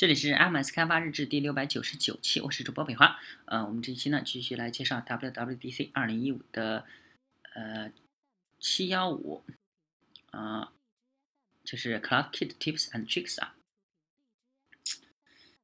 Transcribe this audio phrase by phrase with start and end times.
[0.00, 3.20] 这里是 MS 开发日志第六百九十九期，我是主播北华。
[3.44, 6.86] 呃，我们这一期呢继续来介绍 WWDC 二零一五的
[7.52, 7.92] 呃
[8.58, 9.44] 七幺五
[10.30, 10.72] 啊，
[11.64, 13.54] 就是 CloudKit Tips and Tricks 啊。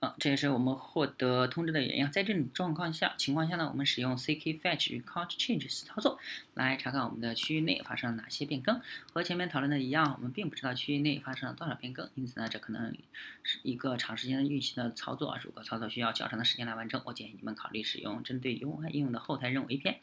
[0.00, 2.08] 啊，这也是我们获得通知的原因。
[2.12, 6.20] 在这种状况下情况下呢，我们使用 ck-fetch 与 count changes 操作
[6.54, 8.80] 来查看我们的区域内发生了哪些变更。
[9.12, 12.94] 和前面讨论的一样，我们并不知道区域内发生了多少变更，因此呢，这可能
[13.42, 15.36] 是一个长时间的运行的操作。
[15.42, 19.96] 如果操作需要较长的时间来完成，我建议你们考虑使用针对 UI 应用的后台任务 API。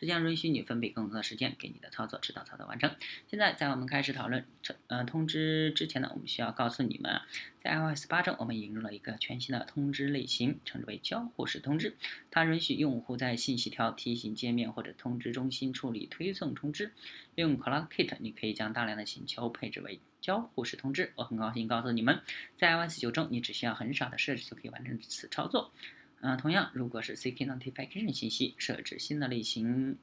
[0.00, 2.94] 这将允许你分配更多的时间给你的操作，直到操作完成。
[3.26, 4.46] 现在，在我们开始讨论
[4.86, 7.20] 呃通知之前呢，我们需要告诉你们，
[7.58, 11.96] 在 iOS 八中，我们引入了一个全新的通知类型，称之为交互式通知。
[12.30, 16.92] 它允许用户在信息条、提醒界面或者通知中心处理推送通知。
[17.34, 21.12] 用 CloudKit，你可以将大量的请求配置为交互式通知。
[21.16, 22.20] 我很高兴告诉你们，
[22.56, 25.72] 在 iOS 九中，你只需要很少的设置就可以完成此操作。
[26.20, 29.98] 嗯，同样，如果是 CK Notification 信息设置新的类型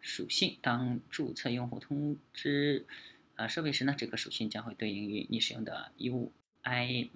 [0.00, 2.84] 属性，当注册用户通知
[3.36, 7.08] 啊设备时呢，这个属性将会对应于你使用的 UI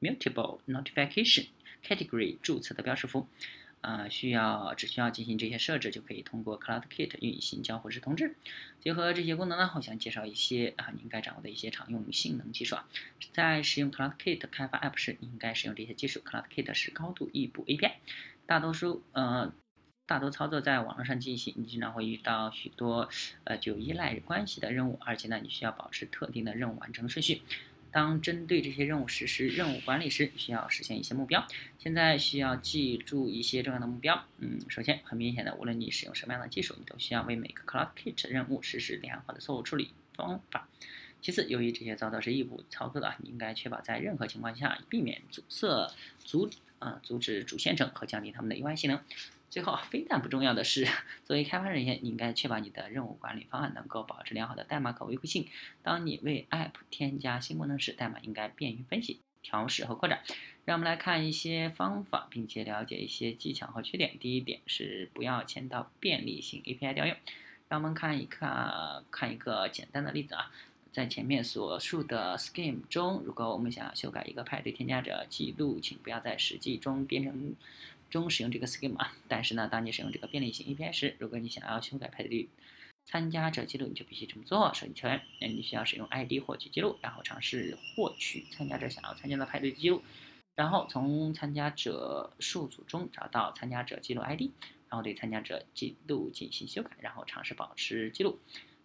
[0.00, 1.48] Mutable Notification
[1.84, 3.26] Category 注册的标识符。
[3.80, 8.36] 啊，需要只需要进行这些设置，就可以通过 CloudKit 运行交互式通知。
[8.80, 12.86] 结合这些功能呢，我想介绍一些啊你应该掌握的一些常用性能技术啊。
[13.32, 16.20] 在使用 CloudKit 开发 App 时，你应该使用这些技术。
[16.20, 17.92] CloudKit 是高度异步 API，
[18.46, 19.52] 大多数呃
[20.06, 23.08] 大多操作在网络上进行，你经常会遇到许多
[23.44, 27.42] 呃具有依赖关系的任务，而且呢，你需要保持特定的任务完成顺序。
[27.92, 31.46] 当针对这些任务实施任务管理时，需要实现一些目标。
[31.78, 34.24] 现在需要记住一些重要的目标。
[34.38, 40.68] 嗯，首先，很明显的，无论你使用什么样的技术，你都需要为每个 CloudKit 任务实施良好的错误处理方法。
[41.20, 45.92] 其次，由于这些操作是异步操作的，你应该确保在任何情况下避免阻塞、
[46.24, 49.00] 阻啊阻止主线程和降低它们的 UI 性能。
[49.50, 50.86] 最后，非但不重要的是，
[51.24, 55.48] 作为开发人员，你应该确保你的任务管理方案能够保持良好的代码可维护性。
[55.82, 60.22] 当你为 App 添加新功能时，代码应该便于分析、调试和扩展。
[60.64, 64.16] 让我们来看一些方法，并且了解一些技巧和缺点。
[64.20, 67.16] 第一点是不要签到便利性 API 调用。
[67.68, 70.52] 让我们看一看，看一个简单的例子啊，
[70.92, 77.56] 在前面所述的 Scheme 中，如果我们想要修改一个派对添加者记录，请不要在实际中编程。
[78.10, 82.48] 中使用这个 schema，但是呢，当你使用这个便利性 API 时，如果你想要修改派对
[83.06, 84.72] 参加者记录，你就必须这么做。
[84.74, 90.02] 首先，你需要使用 ID 获取记录，然后尝试获取参加者想要参加的派对记录，
[90.54, 94.50] 然后从参加者数组中找到参加者记录 ID，
[94.88, 98.38] 然后对参加者记录进行修改，然后尝试保持记录。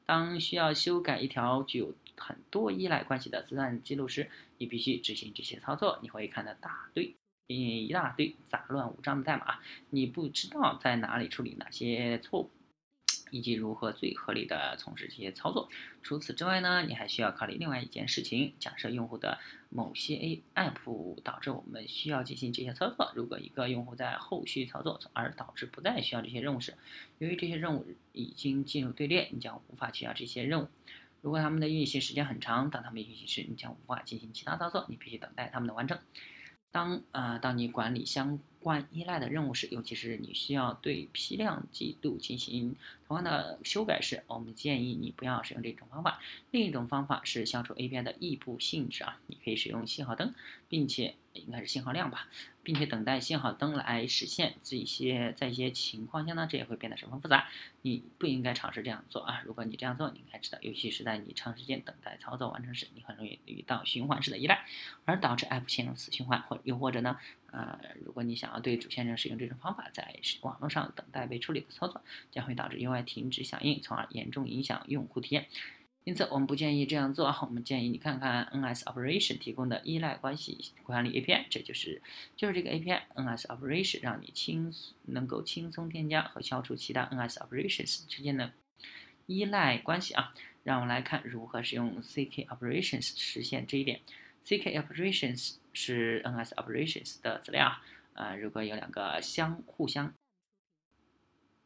[0.06, 6.00] 当需要修改一条具有很多依赖关系的字段记录时，你必须执行这些操作。
[6.02, 7.16] 你会看到大堆。
[7.48, 9.60] 一大堆杂乱无章的代码，
[9.92, 12.50] 你不知道在哪里处理哪些错误，
[13.30, 15.70] 以及如何最合理的从事这些操作。
[16.02, 19.38] 除此之外呢，你还需要考虑另外一件事情：假设用户的
[19.70, 23.12] 某些 A App 导致我们需要进行这些操作。
[23.16, 26.74] 如果一个用户在后续操作而导致不再需要这些任务时，
[27.20, 30.68] 由于这些任务已经进入队列，你将无法取消这些任务。
[31.22, 36.00] 如果他们的运行时间很长，当他们运行时，你将无法进行其他操作，你必须等待他们的完成。
[36.76, 42.76] 当啊，当你管理相关依赖的任务是，尤其是你需要对批量记录进行
[43.08, 46.20] 同样的修改时，我们建议你不要使用这种方法。
[46.50, 50.34] 另一种方法是消除 API 的异步性质啊，你可以使用信号灯，
[50.68, 51.14] 并且。
[51.36, 52.30] 应该是信号量吧，
[52.64, 57.50] 并且等待信号灯来实现这些，在一些情况下呢，这也会变得十分复杂。
[57.82, 59.42] 你不应该尝试这样做啊！
[59.44, 64.66] 如果你这样做，你应该知道，尤其是在你长时间等待操作完成时，你很容易遇到循环式的依赖，
[65.04, 67.20] 而导致 App 陷入死循环，或又或者呢，
[67.56, 75.48] 呃，如果你想要对主线程使用这种方法，在网络上等待被处理的操作，将会导致 UI 停止响应，从而严重影响用户体验。
[76.04, 77.26] 因此，我们不建议这样做。
[77.42, 82.02] 我们建议你看看 NS Operation 提供的依赖关系管理 API，这就是
[82.36, 84.72] 就是这个 API NS Operation，让你轻
[85.06, 88.52] 能够轻松添加和消除其他 NS Operations 之间的
[89.26, 90.34] 依赖关系啊。
[90.64, 94.02] 让我们来看如何使用 CK Operations 实现这一点。
[94.44, 97.72] CK Operations 是 NS Operations 的资料
[98.16, 98.36] 啊。
[98.36, 100.12] 如果有两个相互相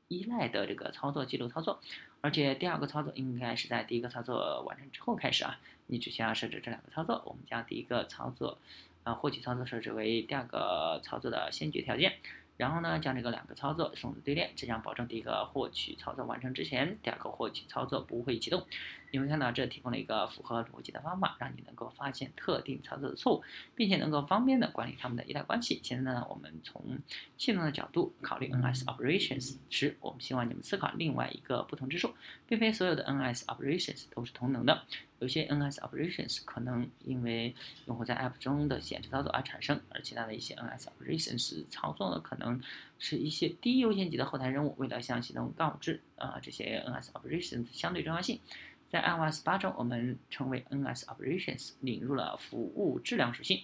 [0.09, 1.79] 依赖的这个操作记录操作。
[2.21, 5.57] 而且第二个操作应该是在第一个操作完成之后开始啊，
[5.87, 7.23] 你只需要设置这两个操作。
[7.25, 8.57] 我们将第一个操作，
[9.05, 12.17] 呃，获取操作设置为第二个操作的先决条件，
[12.59, 18.67] 然后呢，将这个两个操作送入队列，这将保证第一个获取操作完成之前，第二个获取操作不会启动。
[19.11, 23.43] 你会看到这提供了一个符合逻辑的方法，让你能够发现特定操作的错误，
[23.75, 25.79] 并且能够方便的管理它们的依赖关系。
[25.81, 26.99] 现在呢，我们从
[27.37, 32.13] 系统的角度考虑 NS operations 时，我们希望你们思考另外一个不同之处，
[32.45, 34.83] 并非所有的 NS operations 都是同等的。
[35.19, 37.53] 有些 NS operations 可能因为
[37.85, 42.61] 用户在 App 中的显示操作而产生，而其他的一些 NS operations 操作呢，可能
[42.97, 44.75] 是一些低优先级的后台任务。
[44.77, 48.39] 为了向系统告知啊这些 NS operations 相对重要性，
[48.87, 53.61] 在 iOS 八中，我们称为 NS operations 引入了服务质量属性。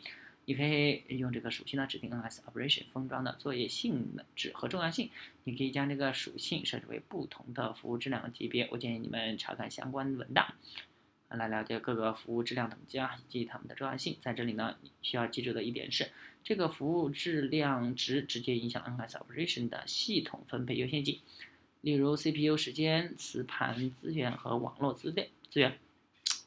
[0.47, 5.09] 你可以用这个属性呢指定 NS operation 封装的作业性能质和重要性。
[5.43, 8.67] 你可以将这个属性设置为不同的服务质量级别。
[8.71, 10.53] 我建议你们查看相关文档。
[11.29, 14.17] 来了解各个服务质量等级啊，以及它们的重要性。
[14.21, 16.11] 在这里呢，需要记住的一点是，
[16.43, 21.21] 这个服务质量值直接影响 NS operation 的系统分配优先级。
[21.81, 25.77] 例如 CPU 时间、磁盘资源和网络资料资源。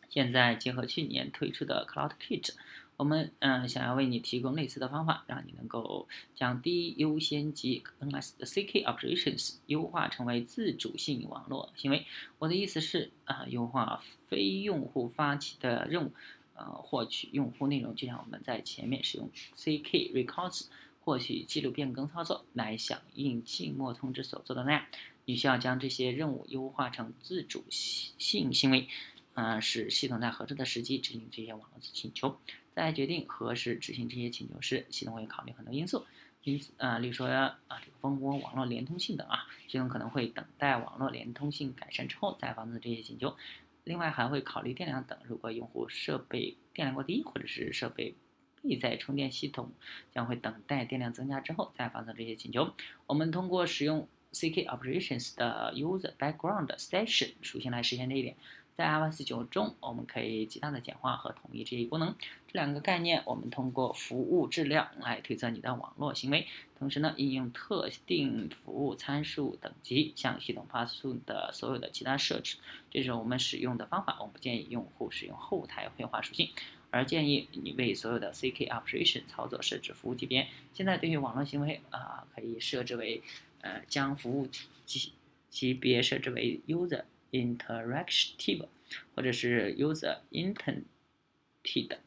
[0.08, 2.54] 现在结合去年推出的 CloudKit。
[2.98, 12.04] 我们嗯想要为你提供类似的方法，让你能够将低优先级 NS CK operations 优化成为自主性网络行为。
[12.40, 16.12] 我的意思是啊，优化非用户发起的任务，
[16.54, 20.66] 呃，获取用户内容，就像我们在前面使用 CK records
[21.00, 24.84] 获取记录变更操作来响应静默通知所做的那样。
[25.24, 28.88] 你需要将这些任务优化成自主性行为，
[29.34, 32.40] 啊，使系统在合适的时机执行这些网络请求。
[32.78, 36.06] 在决定何时执行这些请求时，系统会考虑很多因素，
[36.44, 43.36] 因此啊，例如说啊，这个蜂窝网络连通性等啊，系统可能会等待网络连通性改善之后再发送这些请求。
[43.82, 48.14] 另外还会考虑电量等，如果用户设备电量过低，或者是设备
[48.62, 49.72] 备载充电系统
[50.12, 52.72] 将会等待电量增加之后再发送这些请求。
[53.08, 58.36] 我们通过使用 CK operations 的 user background session 属性来实现这一点。
[58.78, 62.14] 在 iOS 九中，我们可以极大的简化和统一这一功能。
[62.46, 66.46] 这两个概念，我们通过服务质量来推测你的网络行为，
[66.78, 72.58] 同时呢，应用特定服务参数等级向系统发送的所有的其他设置。
[72.88, 74.16] 这是我们使用的方法。
[74.20, 76.48] 我们不建议用户使用后台绘画属性，
[76.92, 80.46] 而建议你为所有的 CK operation 操作设置服务级别。
[80.72, 83.22] 现在对于网络行为啊，可以设置为
[83.60, 84.46] 呃，将服务
[84.86, 85.12] 级
[85.50, 87.02] 级别设置为 user。
[87.30, 88.66] interactive，
[89.14, 91.98] 或者是 user intended，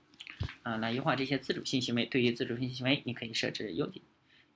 [0.63, 2.05] 啊，来优化这些自主性行为。
[2.05, 4.01] 对于自主性行为，你可以设置 ut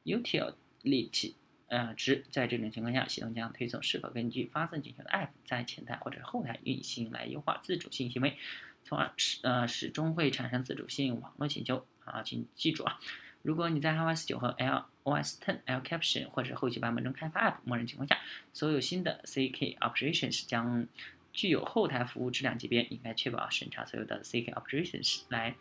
[0.03, 1.33] utility
[1.67, 2.25] 呃值。
[2.29, 8.37] 在这种情况下，系统将推送是否根据发送请求的 app 在前台或者后台运行来优化自主性行为，
[8.83, 11.85] 从而始呃始终会产生自主性网络请求。
[12.05, 12.99] 啊，请记住啊。
[13.45, 18.17] 如果你在 iOS 9和 iOS 10 L Caption 或者后续版本中开发 App，默认情况下，
[18.51, 20.87] 所有新的 CK operations 将
[21.31, 22.81] 具有后台服务质量级别。
[22.85, 25.55] 应该确保审查所有的 CK operations 来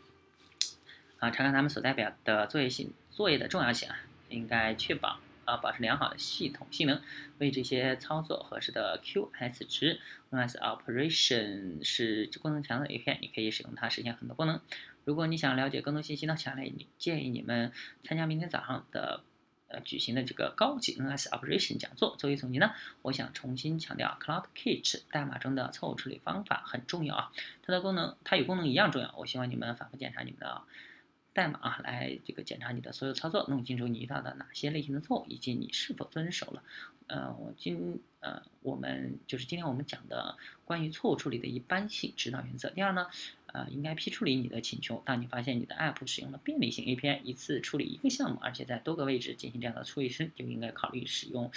[1.18, 3.98] 啊查看他们所代表的作业性作业的重要性啊。
[4.30, 7.00] 应该确保啊保持良好的系统性能，
[7.38, 10.00] 为这些操作合适的 QS 值。
[10.30, 14.60] NS operation 是功能强的一片，你可以使用它实现很多功能。
[15.04, 17.70] 如果你想了解更多信息呢，强烈建议你们
[18.02, 19.22] 参加明天早上的
[19.68, 22.16] 呃举行的这个高级 NS Operation 讲座。
[22.16, 27.32] 作为总结呢，我想重新强调 Cloud Kitch 代码中的错误处理方法很重要啊，
[27.62, 29.14] 它的功能它与功能一样重要。
[29.16, 30.62] 我希望你们反复检查你们的
[31.34, 36.62] 代码啊，来这个检查你的所有操作，弄清楚你遇到的哪些类型的错误，以及你是否遵守了。
[37.08, 42.70] 呃，我今呃我们就是今天我们讲的关于错误处理的一般性指导原则。
[42.70, 43.08] 第二呢。
[43.54, 45.00] 呃，应该批处理你的请求。
[45.06, 51.48] 当你发现你的 App 使用了便利性 API，一次处理一个项目，而且在多个位置进行这样的处理时，就应该考虑使用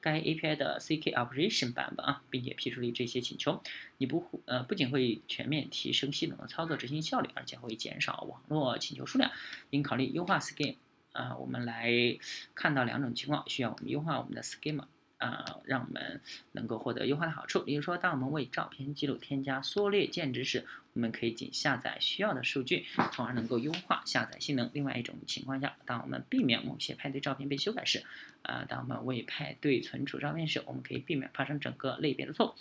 [0.00, 3.62] 该 API 的 CK Operation 版本啊，并且批处理这些请求。
[3.98, 9.30] 你不呃不仅会全面提升系统的操作执行效率，而且会减少网络请求数量。
[9.70, 10.74] 应考虑优化 Schema。
[11.12, 12.18] 啊，我们来
[12.56, 14.86] 看到两种情况需要我们优化我们的 Schema。
[15.18, 16.20] 啊，让我们
[16.52, 17.62] 能够获得优化的好处。
[17.62, 24.70] 比如说，当我们为照片记录添加缩略键值时，我们可以仅下载需要的数据，从而能够优化下载性能。
[24.72, 28.04] 另外一种情况下，当我们避免某些派对照片被修改时，
[28.42, 32.54] 啊，当我们为派对存储照片时，我们可以避免发生整个类别的错误。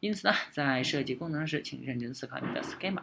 [0.00, 3.02] 因此呢，在设计功能时，请认真思考你的 schema。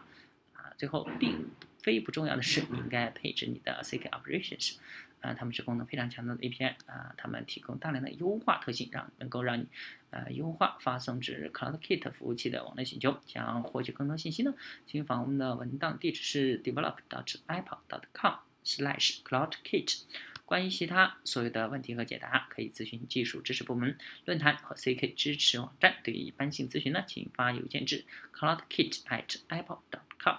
[0.53, 1.49] 啊，最后，并
[1.81, 4.75] 非不重要的是，你应该配置你的 CK operations。
[5.21, 9.67] 啊，它们是功能非常强大的 API 啊，它们提供大量的优化特性，让能够让你
[10.11, 13.19] 呃优化发送至 CloudKit 服务器的网络请求。
[13.25, 14.53] 想获取更多信息呢，
[14.85, 20.01] 请访问我们的文档地址是 develop.apple.com/slash CloudKit。
[20.45, 25.97] 关于其他所有的问题和解答，可以咨询技术支持部门、论坛和 CK 支持网站。
[26.03, 30.37] 对于一般性咨询呢，请发邮件至 cloudkit@apple.com。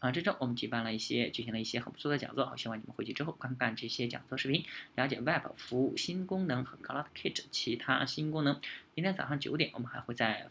[0.00, 4.64] 啊，这周我们举办了一些，举行了一些很不错的讲座，我希望你们回去之后观看这些讲座视频，
[4.94, 8.60] 了解 Web 服务新功能和 CloudKit 其他新功能。
[8.94, 10.48] 明天早上九点，我们还会在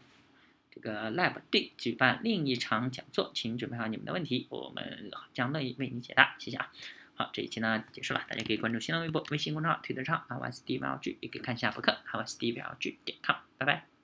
[0.70, 6.36] 这个 Lab D 举办另一场讲座，请准备好你们的问题，我们将乐意为你解答。
[6.38, 6.70] 谢谢啊。
[7.14, 13.97] 好，这一期呢结束了，大家可以关注新浪微博、微信公众号、推特账号 i s d v l g 也可以看一下博客 i s d v l g 点 com，拜拜。